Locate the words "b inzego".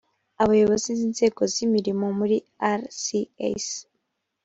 0.97-1.41